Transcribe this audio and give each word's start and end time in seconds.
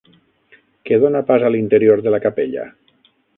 Què 0.89 0.97
dona 1.03 1.21
pas 1.27 1.45
a 1.45 1.51
l'interior 1.57 2.03
de 2.07 2.15
la 2.15 2.21
capella? 2.25 2.65